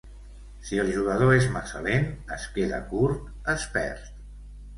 Si 0.69 0.77
el 0.83 0.87
jugador 0.95 1.33
és 1.35 1.45
massa 1.57 1.81
lent, 1.89 2.07
es 2.37 2.47
queda 2.57 2.81
curt, 2.95 3.29
est 3.55 3.71
perd. 3.79 4.11